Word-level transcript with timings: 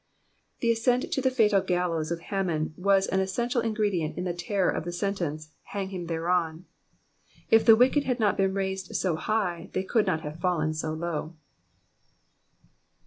The 0.61 0.71
ascent 0.71 1.11
to 1.13 1.21
the 1.21 1.29
fatal 1.29 1.61
gallows 1.61 2.09
of 2.09 2.21
Haman 2.21 2.73
was 2.75 3.05
an 3.05 3.19
essential 3.19 3.61
ingredient 3.61 4.17
in 4.17 4.23
the 4.23 4.33
terror 4.33 4.71
of 4.71 4.83
the 4.83 4.91
sentence 4.91 5.51
—hang 5.77 5.89
him 5.89 6.07
thereon.'' 6.07 6.65
If 7.51 7.67
the 7.67 7.75
wicked 7.75 8.05
had 8.05 8.19
not 8.19 8.35
been 8.35 8.55
raised 8.55 8.95
so 8.95 9.15
high 9.15 9.69
they 9.73 9.83
could 9.83 10.07
not 10.07 10.21
have 10.21 10.39
fallen 10.41 10.73
so 10.73 10.91
low. 10.93 11.35